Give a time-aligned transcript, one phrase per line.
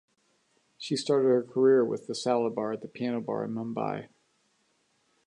[0.79, 4.09] She started her career with the Salad Bar at the Piano Bar in Mumbai.